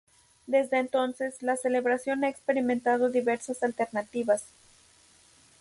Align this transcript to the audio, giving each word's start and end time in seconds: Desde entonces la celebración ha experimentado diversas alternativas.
Desde 0.47 0.79
entonces 0.79 1.43
la 1.43 1.55
celebración 1.57 2.23
ha 2.23 2.29
experimentado 2.29 3.11
diversas 3.11 3.61
alternativas. 3.61 4.45